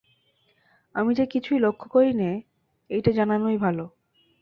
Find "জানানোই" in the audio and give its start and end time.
3.11-3.57